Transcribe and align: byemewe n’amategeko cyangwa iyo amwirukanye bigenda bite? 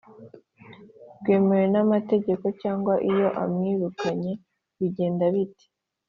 byemewe 1.21 1.65
n’amategeko 1.73 2.45
cyangwa 2.61 2.93
iyo 3.09 3.27
amwirukanye 3.43 4.31
bigenda 4.79 5.25
bite? 5.33 5.65